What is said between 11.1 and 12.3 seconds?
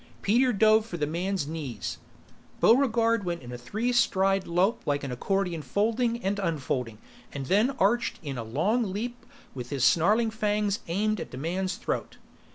at the man's throat.